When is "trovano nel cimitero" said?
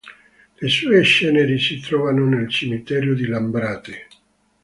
1.79-3.13